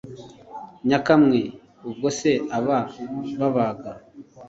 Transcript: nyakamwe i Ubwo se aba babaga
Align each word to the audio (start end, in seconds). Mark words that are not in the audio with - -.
nyakamwe 0.87 1.37
i 1.47 1.51
Ubwo 1.89 2.07
se 2.19 2.31
aba 2.57 2.79
babaga 3.39 3.91